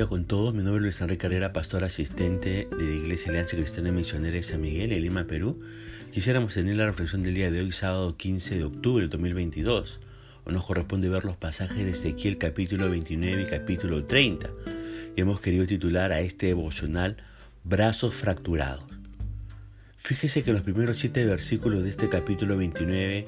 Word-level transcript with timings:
día 0.00 0.08
con 0.08 0.24
todos. 0.24 0.54
Mi 0.54 0.62
nombre 0.62 0.78
es 0.78 0.82
Luis 0.82 1.00
Enrique 1.02 1.20
Carrera, 1.20 1.52
pastor 1.52 1.84
asistente 1.84 2.66
de 2.78 2.84
la 2.86 2.94
Iglesia 2.94 3.28
Alianza 3.32 3.54
Cristiana 3.54 3.92
Misionera 3.92 4.34
de 4.34 4.42
San 4.42 4.62
Miguel 4.62 4.92
en 4.92 5.02
Lima, 5.02 5.26
Perú. 5.26 5.58
Quisiéramos 6.10 6.54
tener 6.54 6.74
la 6.76 6.86
reflexión 6.86 7.22
del 7.22 7.34
día 7.34 7.50
de 7.50 7.60
hoy, 7.60 7.70
sábado 7.72 8.16
15 8.16 8.56
de 8.56 8.64
octubre 8.64 9.02
del 9.02 9.10
2022. 9.10 10.00
Hoy 10.46 10.54
nos 10.54 10.64
corresponde 10.64 11.10
ver 11.10 11.26
los 11.26 11.36
pasajes 11.36 11.84
de 11.84 11.90
Ezequiel 11.90 12.38
capítulo 12.38 12.88
29 12.88 13.42
y 13.42 13.44
capítulo 13.44 14.04
30. 14.04 14.48
Y 15.16 15.20
hemos 15.20 15.42
querido 15.42 15.66
titular 15.66 16.12
a 16.12 16.20
este 16.20 16.46
devocional 16.46 17.18
Brazos 17.64 18.14
fracturados. 18.14 18.84
Fíjese 19.98 20.42
que 20.42 20.54
los 20.54 20.62
primeros 20.62 20.98
siete 20.98 21.26
versículos 21.26 21.82
de 21.82 21.90
este 21.90 22.08
capítulo 22.08 22.56
29 22.56 23.26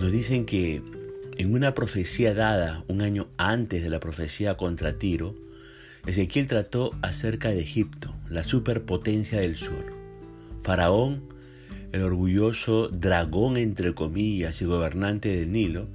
nos 0.00 0.10
dicen 0.10 0.46
que 0.46 0.82
en 1.36 1.54
una 1.54 1.74
profecía 1.74 2.34
dada 2.34 2.82
un 2.88 3.02
año 3.02 3.28
antes 3.36 3.84
de 3.84 3.88
la 3.88 4.00
profecía 4.00 4.56
contra 4.56 4.98
Tiro, 4.98 5.36
Ezequiel 6.04 6.48
trató 6.48 6.96
acerca 7.00 7.50
de 7.50 7.60
Egipto, 7.60 8.12
la 8.28 8.42
superpotencia 8.42 9.40
del 9.40 9.56
sur. 9.56 9.92
Faraón, 10.64 11.22
el 11.92 12.02
orgulloso 12.02 12.88
dragón 12.88 13.56
entre 13.56 13.94
comillas 13.94 14.60
y 14.62 14.64
gobernante 14.64 15.28
del 15.28 15.52
Nilo, 15.52 15.86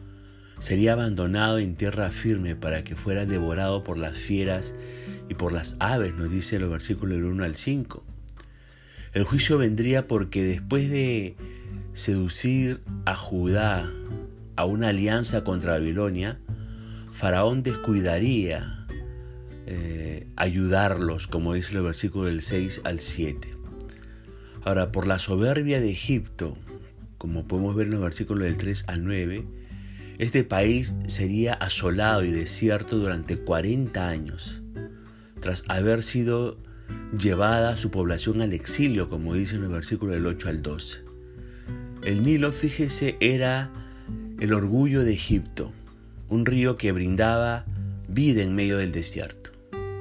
sería 0.59 0.93
abandonado 0.93 1.59
en 1.59 1.75
tierra 1.75 2.09
firme 2.11 2.55
para 2.55 2.85
que 2.85 2.95
fuera 2.95 3.25
devorado 3.25 3.83
por 3.83 3.97
las 3.97 4.17
fieras 4.17 4.73
y 5.27 5.33
por 5.33 5.51
las 5.51 5.75
aves, 5.79 6.15
nos 6.15 6.31
dice 6.31 6.57
los 6.57 6.69
versículos 6.69 7.17
del 7.17 7.25
1 7.25 7.43
al 7.43 7.55
5. 7.57 8.03
El 9.13 9.23
juicio 9.25 9.57
vendría 9.57 10.07
porque 10.07 10.41
después 10.41 10.89
de 10.89 11.35
seducir 11.91 12.79
a 13.05 13.15
Judá 13.15 13.91
a 14.55 14.65
una 14.65 14.89
alianza 14.89 15.43
contra 15.43 15.73
Babilonia, 15.73 16.39
Faraón 17.11 17.61
descuidaría 17.61 18.76
eh, 19.69 20.27
ayudarlos, 20.37 21.27
como 21.27 21.53
dice 21.53 21.75
el 21.75 21.83
versículo 21.83 22.27
del 22.27 22.41
6 22.41 22.81
al 22.85 23.01
7. 23.01 23.49
Ahora, 24.63 24.93
por 24.93 25.07
la 25.07 25.19
soberbia 25.19 25.81
de 25.81 25.91
Egipto, 25.91 26.57
como 27.17 27.47
podemos 27.47 27.75
ver 27.75 27.87
en 27.87 27.93
los 27.93 28.01
versículos 28.01 28.45
del 28.45 28.55
3 28.55 28.85
al 28.87 29.03
9, 29.03 29.45
este 30.19 30.45
país 30.45 30.93
sería 31.07 31.53
asolado 31.53 32.23
y 32.23 32.31
desierto 32.31 32.97
durante 32.97 33.37
40 33.37 34.07
años, 34.07 34.61
tras 35.41 35.65
haber 35.67 36.01
sido 36.01 36.57
llevada 37.17 37.75
su 37.75 37.91
población 37.91 38.41
al 38.41 38.53
exilio, 38.53 39.09
como 39.09 39.33
dice 39.33 39.55
en 39.55 39.63
los 39.63 39.71
versículos 39.71 40.15
del 40.15 40.27
8 40.27 40.47
al 40.47 40.61
12. 40.61 40.99
El 42.03 42.23
Nilo, 42.23 42.53
fíjese, 42.53 43.17
era 43.19 43.69
el 44.39 44.53
orgullo 44.53 45.03
de 45.03 45.11
Egipto, 45.11 45.73
un 46.29 46.45
río 46.45 46.77
que 46.77 46.93
brindaba 46.93 47.65
vida 48.07 48.43
en 48.43 48.55
medio 48.55 48.77
del 48.77 48.93
desierto. 48.93 49.56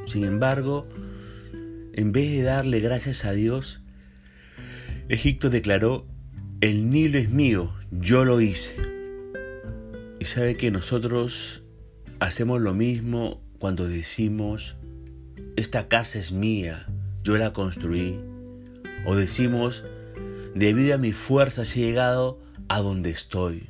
Sin 0.06 0.24
embargo, 0.24 0.88
en 1.92 2.12
vez 2.12 2.30
de 2.30 2.42
darle 2.42 2.80
gracias 2.80 3.24
a 3.24 3.32
Dios, 3.32 3.80
Egipto 5.08 5.50
declaró, 5.50 6.06
el 6.60 6.90
Nilo 6.90 7.18
es 7.18 7.28
mío, 7.30 7.74
yo 7.90 8.24
lo 8.24 8.40
hice. 8.40 8.76
Y 10.18 10.24
sabe 10.24 10.56
que 10.56 10.70
nosotros 10.70 11.62
hacemos 12.20 12.60
lo 12.60 12.72
mismo 12.72 13.42
cuando 13.58 13.88
decimos, 13.88 14.76
esta 15.56 15.88
casa 15.88 16.18
es 16.18 16.32
mía, 16.32 16.86
yo 17.22 17.36
la 17.36 17.52
construí. 17.52 18.20
O 19.04 19.16
decimos, 19.16 19.84
debido 20.54 20.94
a 20.94 20.98
mi 20.98 21.12
fuerza 21.12 21.62
he 21.62 21.66
llegado 21.66 22.40
a 22.68 22.80
donde 22.80 23.10
estoy. 23.10 23.68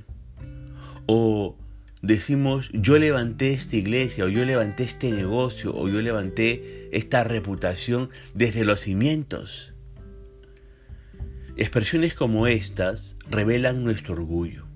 O 1.07 1.57
decimos, 2.07 2.71
yo 2.73 2.99
levanté 2.99 3.53
esta 3.53 3.77
iglesia, 3.77 4.25
o 4.25 4.29
yo 4.29 4.45
levanté 4.45 4.85
este 4.85 5.11
negocio, 5.11 5.75
o 5.75 5.89
yo 5.89 6.01
levanté 6.01 6.89
esta 6.93 7.25
reputación 7.25 8.11
desde 8.35 8.65
los 8.65 8.81
cimientos. 8.81 9.73
Expresiones 11.57 12.15
como 12.15 12.47
estas 12.47 13.17
revelan 13.29 13.83
nuestro 13.83 14.15
orgullo. 14.15 14.67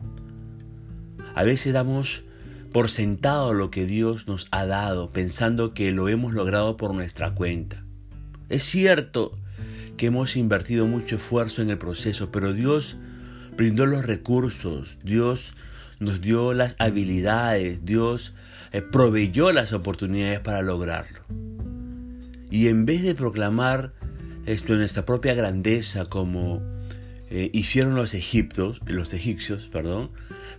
A 1.34 1.44
veces 1.44 1.72
damos 1.72 2.24
por 2.72 2.88
sentado 2.88 3.52
lo 3.52 3.70
que 3.70 3.86
Dios 3.86 4.26
nos 4.26 4.48
ha 4.50 4.66
dado, 4.66 5.10
pensando 5.10 5.74
que 5.74 5.92
lo 5.92 6.08
hemos 6.08 6.32
logrado 6.32 6.76
por 6.76 6.94
nuestra 6.94 7.34
cuenta. 7.34 7.84
Es 8.48 8.62
cierto 8.62 9.38
que 9.96 10.06
hemos 10.06 10.36
invertido 10.36 10.86
mucho 10.86 11.16
esfuerzo 11.16 11.62
en 11.62 11.70
el 11.70 11.78
proceso, 11.78 12.30
pero 12.30 12.52
Dios 12.52 12.96
brindó 13.56 13.86
los 13.86 14.04
recursos, 14.04 14.98
Dios 15.04 15.54
nos 16.00 16.20
dio 16.20 16.54
las 16.54 16.76
habilidades, 16.78 17.84
Dios 17.84 18.34
eh, 18.72 18.82
proveyó 18.82 19.52
las 19.52 19.72
oportunidades 19.72 20.40
para 20.40 20.62
lograrlo. 20.62 21.20
Y 22.50 22.68
en 22.68 22.84
vez 22.84 23.02
de 23.02 23.14
proclamar 23.14 23.92
esto 24.46 24.72
en 24.72 24.80
nuestra 24.80 25.04
propia 25.04 25.34
grandeza 25.34 26.06
como 26.06 26.62
eh, 27.28 27.50
hicieron 27.52 27.94
los 27.94 28.14
egipcios, 28.14 28.80
los 28.86 29.12
egipcios, 29.12 29.68
perdón, 29.70 30.10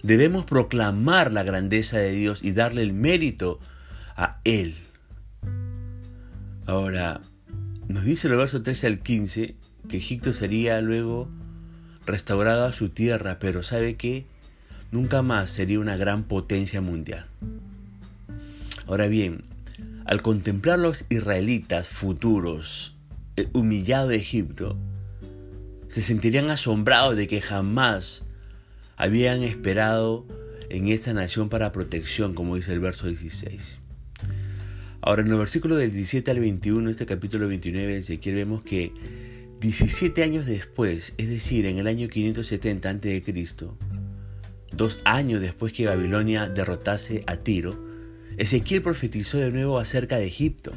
debemos 0.03 0.45
proclamar 0.45 1.33
la 1.33 1.43
grandeza 1.43 1.97
de 1.97 2.11
Dios 2.11 2.39
y 2.43 2.53
darle 2.53 2.83
el 2.83 2.93
mérito 2.93 3.59
a 4.15 4.39
Él. 4.45 4.75
Ahora, 6.67 7.19
nos 7.87 8.05
dice 8.05 8.27
el 8.27 8.37
verso 8.37 8.61
13 8.61 8.87
al 8.87 8.99
15 8.99 9.55
que 9.89 9.97
Egipto 9.97 10.33
sería 10.33 10.79
luego 10.79 11.27
restaurado 12.05 12.65
a 12.65 12.73
su 12.73 12.89
tierra, 12.89 13.39
pero 13.39 13.63
¿sabe 13.63 13.95
qué? 13.95 14.25
Nunca 14.91 15.21
más 15.21 15.51
sería 15.51 15.79
una 15.79 15.97
gran 15.97 16.23
potencia 16.23 16.81
mundial. 16.81 17.25
Ahora 18.87 19.07
bien, 19.07 19.43
al 20.05 20.21
contemplar 20.21 20.79
los 20.79 21.05
israelitas 21.09 21.87
futuros, 21.87 22.95
el 23.35 23.49
humillado 23.53 24.11
Egipto, 24.11 24.77
se 25.87 26.01
sentirían 26.01 26.49
asombrados 26.49 27.15
de 27.15 27.27
que 27.27 27.41
jamás 27.41 28.23
habían 28.97 29.43
esperado 29.43 30.25
en 30.69 30.87
esta 30.87 31.13
nación 31.13 31.49
para 31.49 31.71
protección, 31.71 32.33
como 32.33 32.55
dice 32.55 32.73
el 32.73 32.79
verso 32.79 33.07
16. 33.07 33.79
Ahora, 35.01 35.23
en 35.23 35.29
los 35.29 35.39
versículos 35.39 35.79
del 35.79 35.91
17 35.91 36.29
al 36.31 36.39
21, 36.39 36.89
este 36.89 37.05
capítulo 37.05 37.47
29 37.47 37.93
de 37.93 37.99
Ezequiel, 37.99 38.35
vemos 38.35 38.63
que 38.63 38.93
17 39.59 40.23
años 40.23 40.45
después, 40.45 41.13
es 41.17 41.29
decir, 41.29 41.65
en 41.65 41.77
el 41.77 41.87
año 41.87 42.07
570 42.07 42.89
a.C., 42.89 43.21
Dos 44.75 44.99
años 45.03 45.41
después 45.41 45.73
que 45.73 45.87
Babilonia 45.87 46.47
derrotase 46.47 47.23
a 47.27 47.37
Tiro, 47.37 47.77
Ezequiel 48.37 48.81
profetizó 48.81 49.37
de 49.37 49.51
nuevo 49.51 49.77
acerca 49.79 50.17
de 50.17 50.25
Egipto. 50.25 50.73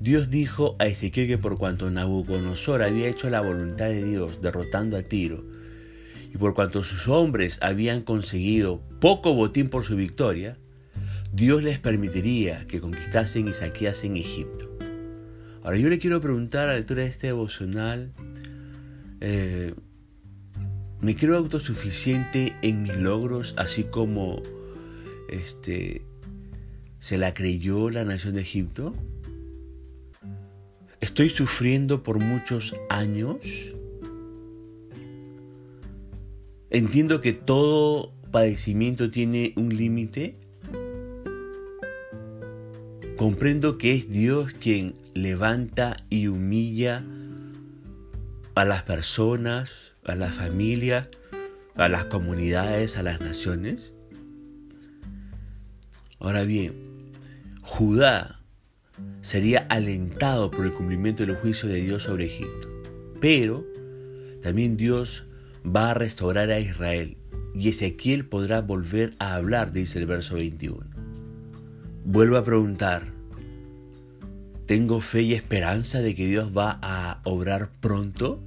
Dios 0.00 0.30
dijo 0.30 0.76
a 0.78 0.86
Ezequiel 0.86 1.26
que 1.26 1.38
por 1.38 1.56
cuanto 1.56 1.90
Nabucodonosor 1.90 2.82
había 2.82 3.08
hecho 3.08 3.30
la 3.30 3.40
voluntad 3.40 3.86
de 3.86 4.04
Dios 4.04 4.40
derrotando 4.40 4.96
a 4.96 5.02
Tiro, 5.02 5.44
y 6.32 6.38
por 6.38 6.54
cuanto 6.54 6.82
sus 6.82 7.06
hombres 7.06 7.58
habían 7.62 8.02
conseguido 8.02 8.82
poco 9.00 9.34
botín 9.34 9.68
por 9.68 9.84
su 9.84 9.94
victoria, 9.94 10.58
Dios 11.32 11.62
les 11.62 11.78
permitiría 11.78 12.66
que 12.66 12.80
conquistasen 12.80 13.48
y 13.48 13.52
saqueasen 13.52 14.16
Egipto. 14.16 14.70
Ahora 15.62 15.78
yo 15.78 15.88
le 15.88 15.98
quiero 15.98 16.20
preguntar 16.20 16.68
a 16.68 16.72
la 16.72 16.78
altura 16.78 17.02
de 17.02 17.08
este 17.08 17.28
devocional, 17.28 18.12
eh, 19.20 19.74
me 21.00 21.16
creo 21.16 21.36
autosuficiente 21.36 22.56
en 22.62 22.82
mis 22.82 22.96
logros, 22.96 23.54
así 23.56 23.84
como 23.84 24.40
este, 25.28 26.02
se 26.98 27.18
la 27.18 27.34
creyó 27.34 27.90
la 27.90 28.04
nación 28.04 28.34
de 28.34 28.40
Egipto. 28.40 28.94
Estoy 31.00 31.28
sufriendo 31.28 32.02
por 32.02 32.18
muchos 32.18 32.74
años. 32.88 33.36
Entiendo 36.70 37.20
que 37.20 37.32
todo 37.32 38.14
padecimiento 38.32 39.10
tiene 39.10 39.52
un 39.56 39.76
límite. 39.76 40.36
Comprendo 43.16 43.78
que 43.78 43.94
es 43.94 44.08
Dios 44.08 44.52
quien 44.54 44.94
levanta 45.14 45.96
y 46.10 46.26
humilla 46.26 47.04
a 48.54 48.64
las 48.64 48.82
personas, 48.82 49.93
a 50.04 50.14
la 50.14 50.30
familia, 50.30 51.08
a 51.74 51.88
las 51.88 52.04
comunidades, 52.06 52.96
a 52.96 53.02
las 53.02 53.20
naciones. 53.20 53.94
Ahora 56.18 56.44
bien, 56.44 56.74
Judá 57.62 58.40
sería 59.20 59.66
alentado 59.70 60.50
por 60.50 60.64
el 60.64 60.72
cumplimiento 60.72 61.24
del 61.24 61.36
juicio 61.36 61.68
de 61.68 61.80
Dios 61.80 62.04
sobre 62.04 62.26
Egipto. 62.26 62.68
Pero 63.20 63.64
también 64.42 64.76
Dios 64.76 65.24
va 65.64 65.90
a 65.90 65.94
restaurar 65.94 66.50
a 66.50 66.60
Israel 66.60 67.16
y 67.54 67.68
Ezequiel 67.68 68.26
podrá 68.26 68.60
volver 68.60 69.14
a 69.18 69.34
hablar, 69.34 69.72
dice 69.72 69.98
el 69.98 70.06
verso 70.06 70.34
21. 70.34 70.84
Vuelvo 72.04 72.36
a 72.36 72.44
preguntar, 72.44 73.04
¿tengo 74.66 75.00
fe 75.00 75.22
y 75.22 75.34
esperanza 75.34 76.00
de 76.00 76.14
que 76.14 76.26
Dios 76.26 76.56
va 76.56 76.78
a 76.82 77.20
obrar 77.24 77.70
pronto? 77.80 78.42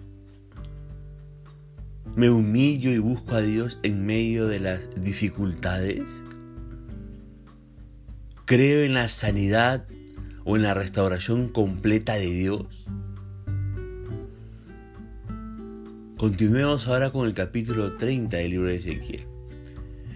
Me 2.18 2.32
humillo 2.32 2.90
y 2.90 2.98
busco 2.98 3.36
a 3.36 3.42
Dios 3.42 3.78
en 3.84 4.04
medio 4.04 4.48
de 4.48 4.60
las 4.60 4.90
dificultades? 5.00 6.24
¿Creo 8.46 8.82
en 8.84 8.96
la 8.96 9.08
sanidad 9.08 9.86
o 10.44 10.56
en 10.56 10.64
la 10.64 10.74
restauración 10.74 11.48
completa 11.48 12.16
de 12.16 12.32
Dios? 12.32 12.88
Continuemos 16.18 16.88
ahora 16.88 17.12
con 17.12 17.28
el 17.28 17.36
capítulo 17.36 17.98
30 17.98 18.38
del 18.38 18.50
libro 18.50 18.68
de 18.70 18.78
Ezequiel. 18.78 19.22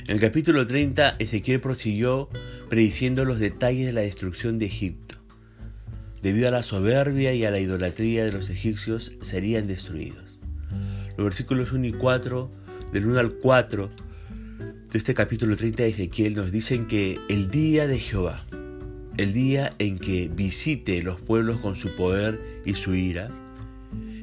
En 0.07 0.15
el 0.15 0.19
capítulo 0.19 0.65
30, 0.65 1.17
Ezequiel 1.19 1.61
prosiguió 1.61 2.29
prediciendo 2.67 3.25
los 3.25 3.37
detalles 3.37 3.85
de 3.85 3.93
la 3.93 4.01
destrucción 4.01 4.57
de 4.57 4.65
Egipto. 4.65 5.17
Debido 6.23 6.47
a 6.47 6.51
la 6.51 6.63
soberbia 6.63 7.35
y 7.35 7.45
a 7.45 7.51
la 7.51 7.59
idolatría 7.59 8.25
de 8.25 8.31
los 8.31 8.49
egipcios, 8.49 9.11
serían 9.21 9.67
destruidos. 9.67 10.30
Los 11.17 11.25
versículos 11.25 11.71
1 11.71 11.87
y 11.87 11.93
4, 11.93 12.51
del 12.93 13.05
1 13.05 13.19
al 13.19 13.31
4 13.31 13.89
de 14.91 14.97
este 14.97 15.13
capítulo 15.13 15.55
30 15.55 15.83
de 15.83 15.89
Ezequiel 15.89 16.35
nos 16.35 16.51
dicen 16.51 16.85
que 16.87 17.19
el 17.29 17.49
día 17.49 17.87
de 17.87 17.99
Jehová, 17.99 18.45
el 19.17 19.33
día 19.33 19.71
en 19.79 19.97
que 19.97 20.29
visite 20.33 21.01
los 21.01 21.21
pueblos 21.21 21.59
con 21.61 21.75
su 21.75 21.95
poder 21.95 22.61
y 22.65 22.73
su 22.73 22.93
ira, 22.95 23.29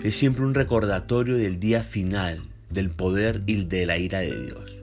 es 0.02 0.16
siempre 0.16 0.44
un 0.44 0.54
recordatorio 0.54 1.36
del 1.36 1.58
día 1.58 1.82
final, 1.82 2.42
del 2.70 2.90
poder 2.90 3.42
y 3.46 3.64
de 3.64 3.86
la 3.86 3.96
ira 3.96 4.20
de 4.20 4.42
Dios. 4.42 4.78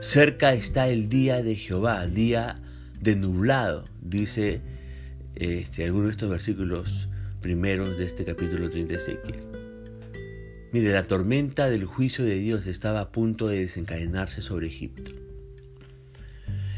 Cerca 0.00 0.52
está 0.52 0.88
el 0.88 1.08
día 1.08 1.42
de 1.42 1.54
Jehová, 1.54 2.06
día 2.06 2.56
de 3.00 3.16
nublado, 3.16 3.88
dice 4.02 4.60
este, 5.36 5.84
algunos 5.84 6.06
de 6.06 6.12
estos 6.12 6.30
versículos 6.30 7.08
primeros 7.40 7.98
de 7.98 8.04
este 8.04 8.24
capítulo 8.24 8.68
30 8.68 8.92
de 8.94 8.98
Ezequiel. 8.98 9.55
Mire, 10.72 10.92
la 10.92 11.04
tormenta 11.04 11.70
del 11.70 11.84
juicio 11.84 12.24
de 12.24 12.38
Dios 12.38 12.66
estaba 12.66 13.00
a 13.00 13.12
punto 13.12 13.48
de 13.48 13.60
desencadenarse 13.60 14.42
sobre 14.42 14.66
Egipto. 14.66 15.12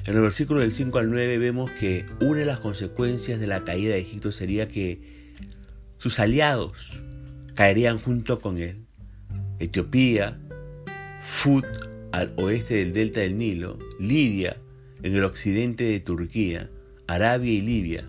En 0.07 0.15
el 0.15 0.23
versículo 0.23 0.61
del 0.61 0.73
5 0.73 0.99
al 0.99 1.11
9 1.11 1.39
vemos 1.39 1.71
que 1.71 2.07
una 2.21 2.41
de 2.41 2.47
las 2.47 2.61
consecuencias 2.61 3.41
de 3.41 3.47
la 3.47 3.65
caída 3.65 3.95
de 3.95 4.01
Egipto 4.01 4.33
sería 4.33 4.69
que 4.69 5.35
sus 5.99 6.19
aliados 6.19 7.01
caerían 7.55 7.99
junto 7.99 8.39
con 8.39 8.59
él. 8.59 8.87
Etiopía, 9.59 10.39
Fut 11.21 11.67
al 12.13 12.33
oeste 12.37 12.77
del 12.77 12.93
delta 12.93 13.21
del 13.21 13.37
Nilo, 13.37 13.79
Lidia 13.99 14.57
en 15.03 15.15
el 15.15 15.25
occidente 15.25 15.85
de 15.85 16.01
Turquía, 16.01 16.71
Arabia 17.07 17.53
y 17.53 17.61
Libia, 17.61 18.09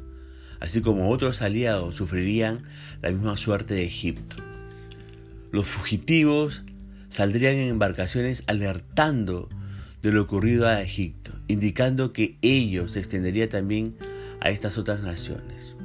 así 0.59 0.81
como 0.81 1.09
otros 1.09 1.41
aliados 1.41 1.95
sufrirían 1.95 2.63
la 3.01 3.11
misma 3.11 3.37
suerte 3.37 3.73
de 3.73 3.85
Egipto. 3.85 4.48
Los 5.51 5.67
fugitivos 5.67 6.63
saldrían 7.09 7.55
en 7.55 7.69
embarcaciones 7.69 8.43
alertando 8.47 9.49
de 10.01 10.11
lo 10.11 10.21
ocurrido 10.21 10.67
a 10.67 10.81
Egipto, 10.81 11.31
indicando 11.47 12.13
que 12.13 12.37
ellos 12.41 12.93
se 12.93 12.99
extendería 12.99 13.49
también 13.49 13.95
a 14.39 14.49
estas 14.49 14.77
otras 14.77 15.01
naciones. 15.01 15.75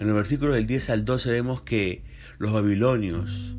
En 0.00 0.08
el 0.08 0.14
versículo 0.14 0.54
del 0.54 0.66
10 0.66 0.90
al 0.90 1.04
12 1.04 1.30
vemos 1.30 1.62
que 1.62 2.02
los 2.38 2.52
babilonios, 2.52 3.54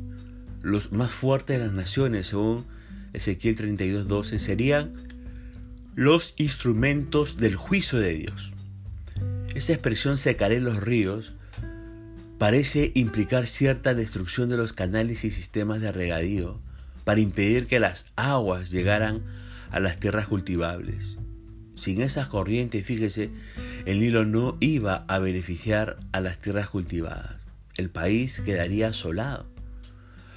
los 0.62 0.92
más 0.92 1.12
fuertes 1.12 1.58
de 1.58 1.64
las 1.64 1.72
naciones, 1.74 2.28
según 2.28 2.66
Ezequiel 3.12 3.56
32, 3.56 4.08
12, 4.08 4.38
serían 4.38 4.92
los 5.94 6.34
instrumentos 6.36 7.38
del 7.38 7.56
juicio 7.56 7.98
de 7.98 8.14
Dios. 8.14 8.52
Esa 9.54 9.72
expresión 9.72 10.18
secaré 10.18 10.60
los 10.60 10.82
ríos 10.82 11.32
parece 12.38 12.92
implicar 12.94 13.46
cierta 13.46 13.94
destrucción 13.94 14.48
de 14.48 14.56
los 14.56 14.72
canales 14.72 15.24
y 15.24 15.30
sistemas 15.30 15.80
de 15.80 15.92
regadío 15.92 16.60
para 17.04 17.20
impedir 17.20 17.66
que 17.66 17.80
las 17.80 18.06
aguas 18.16 18.70
llegaran 18.70 19.22
a 19.70 19.80
las 19.80 19.98
tierras 19.98 20.26
cultivables. 20.26 21.16
Sin 21.74 22.02
esas 22.02 22.28
corrientes, 22.28 22.84
fíjese, 22.84 23.30
el 23.84 24.00
Nilo 24.00 24.24
no 24.24 24.56
iba 24.60 25.04
a 25.08 25.18
beneficiar 25.18 25.98
a 26.12 26.20
las 26.20 26.38
tierras 26.38 26.68
cultivadas. 26.68 27.36
El 27.76 27.90
país 27.90 28.40
quedaría 28.40 28.88
asolado. 28.88 29.46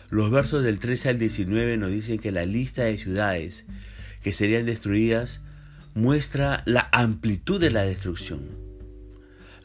Los 0.09 0.31
versos 0.31 0.63
del 0.63 0.79
13 0.79 1.09
al 1.09 1.19
19 1.19 1.77
nos 1.77 1.91
dicen 1.91 2.19
que 2.19 2.31
la 2.31 2.45
lista 2.45 2.83
de 2.83 2.97
ciudades 2.97 3.65
que 4.21 4.33
serían 4.33 4.65
destruidas 4.65 5.41
muestra 5.93 6.63
la 6.65 6.89
amplitud 6.91 7.59
de 7.59 7.71
la 7.71 7.83
destrucción. 7.83 8.68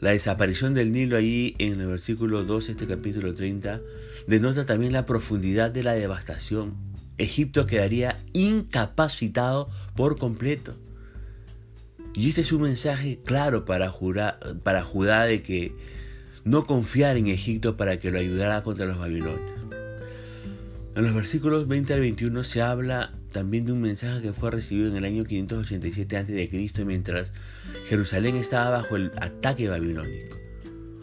La 0.01 0.11
desaparición 0.11 0.73
del 0.73 0.91
Nilo 0.91 1.17
ahí 1.17 1.55
en 1.57 1.79
el 1.79 1.87
versículo 1.87 2.43
12 2.43 2.73
este 2.73 2.85
capítulo 2.85 3.33
30 3.33 3.79
denota 4.27 4.65
también 4.65 4.91
la 4.91 5.05
profundidad 5.05 5.71
de 5.71 5.83
la 5.83 5.93
devastación. 5.93 6.75
Egipto 7.17 7.65
quedaría 7.65 8.17
incapacitado 8.33 9.69
por 9.95 10.17
completo. 10.17 10.75
Y 12.13 12.29
este 12.29 12.41
es 12.41 12.51
un 12.51 12.63
mensaje 12.63 13.19
claro 13.23 13.65
para, 13.65 13.93
para 14.63 14.83
Judá 14.83 15.25
de 15.25 15.41
que 15.41 15.73
no 16.43 16.65
confiar 16.65 17.17
en 17.17 17.27
Egipto 17.27 17.77
para 17.77 17.99
que 17.99 18.11
lo 18.11 18.19
ayudara 18.19 18.63
contra 18.63 18.85
los 18.85 18.99
babilonios. 18.99 19.55
En 20.95 21.03
los 21.03 21.13
versículos 21.13 21.67
20 21.67 21.93
al 21.93 21.99
21 22.01 22.43
se 22.43 22.61
habla 22.61 23.14
también 23.35 23.65
de 23.65 23.73
un 23.73 23.81
mensaje 23.81 24.21
que 24.21 24.31
fue 24.31 24.49
recibido 24.49 24.89
en 24.89 24.95
el 24.95 25.03
año 25.03 25.25
587 25.25 26.15
a.C. 26.15 26.85
mientras 26.85 27.33
Jerusalén 27.89 28.37
estaba 28.37 28.69
bajo 28.69 28.95
el 28.95 29.11
ataque 29.17 29.67
babilónico. 29.67 30.37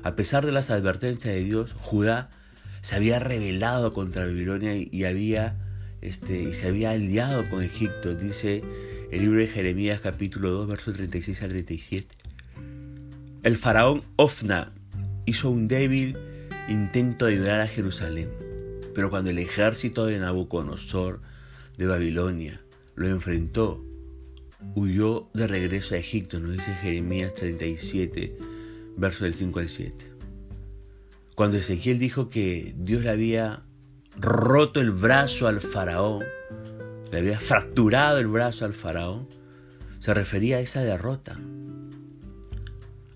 A 0.03 0.17
pesar 0.17 0.47
de 0.47 0.51
las 0.51 0.71
advertencias 0.71 1.35
de 1.35 1.45
Dios, 1.45 1.75
Judá 1.75 2.31
se 2.81 2.97
había 2.97 3.19
rebelado 3.19 3.93
contra 3.93 4.25
Babilonia 4.25 4.75
y, 4.75 5.05
había, 5.05 5.59
este, 6.01 6.41
y 6.45 6.55
se 6.55 6.69
había 6.69 6.93
aliado 6.93 7.51
con 7.51 7.63
Egipto, 7.63 8.15
dice 8.15 8.65
el 9.11 9.21
libro 9.21 9.41
de 9.41 9.49
Jeremías 9.49 10.01
capítulo 10.01 10.53
2, 10.53 10.69
versos 10.69 10.95
36 10.95 11.43
al 11.43 11.51
37. 11.51 12.17
El 13.43 13.59
faraón 13.59 14.05
Ofna 14.17 14.73
hizo 15.27 15.51
un 15.51 15.69
débil 15.69 16.17
intento 16.67 17.27
de 17.27 17.35
ayudar 17.35 17.61
a 17.61 17.69
Jerusalén, 17.69 18.31
pero 18.95 19.11
cuando 19.11 19.29
el 19.29 19.39
ejército 19.39 20.07
de 20.07 20.19
Nabucodonosor 20.19 21.21
de 21.77 21.87
Babilonia 21.87 22.61
lo 22.95 23.09
enfrentó, 23.09 23.85
huyó 24.75 25.31
de 25.35 25.47
regreso 25.47 25.95
a 25.95 25.99
Egipto, 25.99 26.41
nos 26.41 26.53
dice 26.53 26.75
Jeremías 26.75 27.35
37, 27.35 28.37
versos 28.97 29.23
del 29.23 29.35
5 29.35 29.59
al 29.59 29.69
7. 29.69 30.13
Cuando 31.35 31.57
Ezequiel 31.57 31.99
dijo 31.99 32.29
que 32.29 32.75
Dios 32.77 33.03
le 33.03 33.11
había 33.11 33.63
roto 34.19 34.81
el 34.81 34.91
brazo 34.91 35.49
al 35.49 35.61
faraón, 35.61 36.25
le 37.11 37.19
había 37.19 37.41
fracturado 37.41 38.19
el 38.19 38.27
brazo 38.27 38.65
al 38.65 38.75
faraón, 38.75 39.29
se 39.99 40.13
refería 40.15 40.59
a 40.59 40.61
esa 40.61 40.81
derrota. 40.83 41.39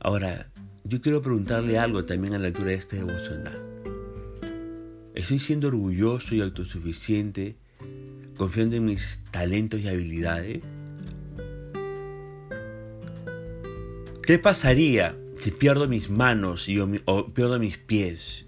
Ahora, 0.01 0.51
yo 0.85 1.01
quiero 1.01 1.21
preguntarle 1.21 1.79
algo 1.79 2.05
también 2.05 2.35
a 2.35 2.39
la 2.39 2.47
altura 2.47 2.69
de 2.69 2.75
este 2.75 2.97
devocional. 2.97 3.61
¿Estoy 5.15 5.39
siendo 5.39 5.69
orgulloso 5.69 6.35
y 6.35 6.41
autosuficiente, 6.41 7.57
confiando 8.37 8.77
en 8.77 8.85
mis 8.85 9.21
talentos 9.31 9.81
y 9.81 9.89
habilidades? 9.89 10.61
¿Qué 14.23 14.39
pasaría 14.39 15.17
si 15.39 15.51
pierdo 15.51 15.87
mis 15.89 16.11
manos 16.11 16.69
y, 16.69 16.81
o 16.81 17.29
pierdo 17.33 17.59
mis 17.59 17.79
pies 17.79 18.47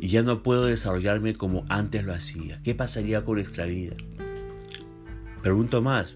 y 0.00 0.08
ya 0.08 0.22
no 0.22 0.42
puedo 0.42 0.66
desarrollarme 0.66 1.34
como 1.34 1.64
antes 1.68 2.04
lo 2.04 2.14
hacía? 2.14 2.60
¿Qué 2.62 2.74
pasaría 2.74 3.24
con 3.24 3.34
nuestra 3.36 3.64
vida? 3.64 3.96
Pregunto 5.42 5.82
más, 5.82 6.14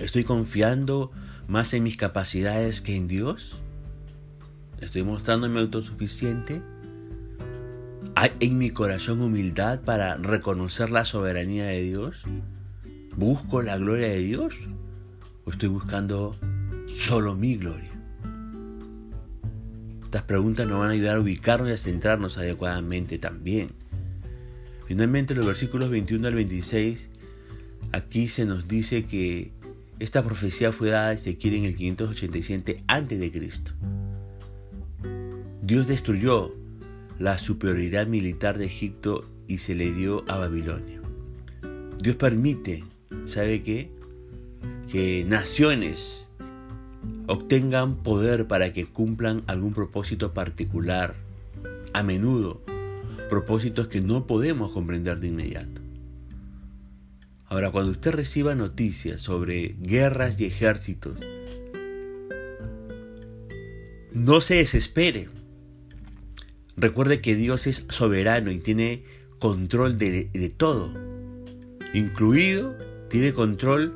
¿estoy 0.00 0.24
confiando 0.24 1.10
más 1.46 1.74
en 1.74 1.82
mis 1.82 1.96
capacidades 1.96 2.80
que 2.80 2.96
en 2.96 3.08
Dios? 3.08 3.60
¿Estoy 4.80 5.02
mostrándome 5.02 5.60
autosuficiente? 5.60 6.62
¿Hay 8.22 8.30
en 8.38 8.56
mi 8.56 8.70
corazón 8.70 9.20
humildad 9.20 9.80
para 9.80 10.14
reconocer 10.14 10.90
la 10.90 11.04
soberanía 11.04 11.64
de 11.64 11.82
Dios? 11.82 12.22
¿Busco 13.16 13.62
la 13.62 13.76
gloria 13.76 14.06
de 14.10 14.20
Dios? 14.20 14.54
¿O 15.44 15.50
estoy 15.50 15.68
buscando 15.68 16.32
solo 16.86 17.34
mi 17.34 17.56
gloria? 17.56 17.90
Estas 20.04 20.22
preguntas 20.22 20.68
nos 20.68 20.78
van 20.78 20.90
a 20.90 20.92
ayudar 20.92 21.16
a 21.16 21.20
ubicarnos 21.20 21.68
y 21.68 21.72
a 21.72 21.76
centrarnos 21.76 22.38
adecuadamente 22.38 23.18
también. 23.18 23.70
Finalmente, 24.86 25.34
los 25.34 25.44
versículos 25.44 25.90
21 25.90 26.28
al 26.28 26.34
26 26.34 27.10
Aquí 27.90 28.28
se 28.28 28.44
nos 28.44 28.68
dice 28.68 29.04
que 29.04 29.50
esta 29.98 30.22
profecía 30.22 30.70
fue 30.70 30.90
dada 30.90 31.08
a 31.08 31.12
Ezequiel 31.14 31.54
en 31.54 31.64
el 31.64 31.76
587 31.76 32.84
a.C. 32.86 33.32
Dios 35.60 35.88
destruyó 35.88 36.61
la 37.22 37.38
superioridad 37.38 38.08
militar 38.08 38.58
de 38.58 38.64
Egipto 38.64 39.30
y 39.46 39.58
se 39.58 39.76
le 39.76 39.92
dio 39.92 40.24
a 40.26 40.38
Babilonia. 40.38 41.00
Dios 42.02 42.16
permite, 42.16 42.82
¿sabe 43.26 43.62
qué? 43.62 43.92
Que 44.90 45.24
naciones 45.24 46.26
obtengan 47.28 48.02
poder 48.02 48.48
para 48.48 48.72
que 48.72 48.86
cumplan 48.86 49.44
algún 49.46 49.72
propósito 49.72 50.34
particular, 50.34 51.14
a 51.92 52.02
menudo 52.02 52.60
propósitos 53.30 53.86
que 53.86 54.00
no 54.00 54.26
podemos 54.26 54.72
comprender 54.72 55.20
de 55.20 55.28
inmediato. 55.28 55.80
Ahora, 57.46 57.70
cuando 57.70 57.92
usted 57.92 58.10
reciba 58.10 58.56
noticias 58.56 59.20
sobre 59.20 59.76
guerras 59.80 60.40
y 60.40 60.46
ejércitos, 60.46 61.16
No 64.12 64.42
se 64.42 64.56
desespere. 64.56 65.30
Recuerde 66.76 67.20
que 67.20 67.34
Dios 67.34 67.66
es 67.66 67.84
soberano 67.88 68.50
y 68.50 68.58
tiene 68.58 69.04
control 69.38 69.98
de, 69.98 70.54
todo. 70.56 70.92
Incluido, 71.92 72.76
tiene 73.10 73.32
control 73.32 73.94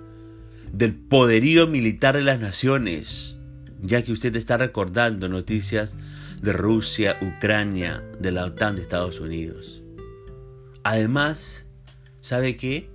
del 0.72 0.94
poderío 0.94 1.66
militar 1.66 2.16
de 2.16 2.22
las 2.22 2.38
naciones, 2.38 3.38
ya 3.80 4.02
que 4.02 4.12
usted 4.12 4.36
está 4.36 4.58
recordando 4.58 5.28
noticias 5.28 5.96
de 6.42 6.52
Rusia, 6.52 7.16
Ucrania, 7.22 8.04
de 8.18 8.32
la 8.32 8.44
OTAN 8.44 8.76
de 8.76 8.82
Estados 8.82 9.20
Unidos. 9.20 9.82
Además, 10.82 11.64
¿sabe 12.20 12.56
qué? 12.56 12.90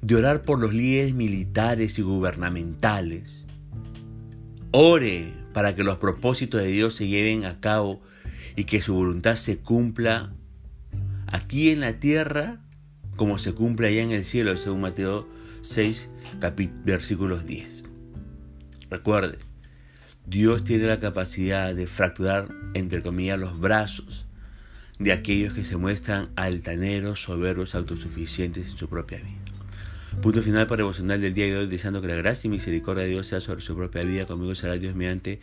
De 0.00 0.14
orar 0.14 0.42
por 0.42 0.60
los 0.60 0.72
líderes 0.72 1.14
militares 1.14 1.98
y 1.98 2.02
gubernamentales. 2.02 3.44
Ore 4.70 5.32
para 5.52 5.74
que 5.74 5.82
los 5.82 5.98
propósitos 5.98 6.62
de 6.62 6.68
Dios 6.68 6.94
se 6.94 7.08
lleven 7.08 7.44
a 7.44 7.60
cabo 7.60 8.00
y 8.56 8.64
que 8.64 8.82
su 8.82 8.94
voluntad 8.94 9.36
se 9.36 9.58
cumpla 9.58 10.32
aquí 11.26 11.70
en 11.70 11.80
la 11.80 11.98
tierra 12.00 12.60
como 13.16 13.38
se 13.38 13.52
cumple 13.52 13.88
allá 13.88 14.02
en 14.02 14.10
el 14.10 14.24
cielo, 14.24 14.56
según 14.56 14.80
Mateo 14.80 15.28
6, 15.62 16.08
versículos 16.84 17.46
10. 17.46 17.84
Recuerde, 18.90 19.38
Dios 20.26 20.64
tiene 20.64 20.86
la 20.86 20.98
capacidad 20.98 21.74
de 21.74 21.86
fracturar, 21.86 22.48
entre 22.74 23.02
comillas, 23.02 23.38
los 23.38 23.58
brazos 23.58 24.26
de 24.98 25.12
aquellos 25.12 25.54
que 25.54 25.64
se 25.64 25.76
muestran 25.76 26.30
altaneros, 26.36 27.22
soberbios, 27.22 27.74
autosuficientes 27.74 28.70
en 28.70 28.78
su 28.78 28.88
propia 28.88 29.18
vida. 29.18 29.38
Punto 30.20 30.42
final 30.42 30.66
para 30.66 30.78
devocional 30.78 31.20
del 31.20 31.32
día 31.32 31.46
de 31.46 31.56
hoy, 31.56 31.66
deseando 31.66 32.00
que 32.00 32.08
la 32.08 32.16
gracia 32.16 32.46
y 32.46 32.50
misericordia 32.50 33.04
de 33.04 33.10
Dios 33.10 33.26
sea 33.26 33.40
sobre 33.40 33.62
su 33.62 33.74
propia 33.74 34.02
vida. 34.02 34.26
Conmigo 34.26 34.54
será 34.54 34.74
Dios 34.74 34.94
mediante 34.94 35.40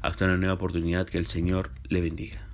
hasta 0.00 0.24
una 0.26 0.36
nueva 0.36 0.54
oportunidad. 0.54 1.06
Que 1.06 1.18
el 1.18 1.26
Señor 1.26 1.70
le 1.88 2.00
bendiga. 2.00 2.51